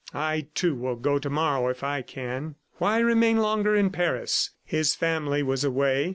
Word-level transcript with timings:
I, 0.31 0.47
too, 0.55 0.73
will 0.73 0.95
go 0.95 1.19
tomorrow 1.19 1.67
if 1.69 1.83
I 1.83 2.01
can." 2.01 2.55
Why 2.79 2.97
remain 2.97 3.37
longer 3.37 3.75
in 3.75 3.91
Paris? 3.91 4.49
His 4.65 4.95
family 4.95 5.43
was 5.43 5.63
away. 5.63 6.09